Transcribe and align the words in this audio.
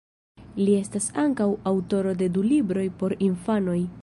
Li 0.61 0.73
estas 0.77 1.09
ankaŭ 1.25 1.47
aŭtoro 1.75 2.17
de 2.23 2.33
du 2.39 2.47
libroj 2.55 2.89
por 3.03 3.19
infanoj. 3.33 3.83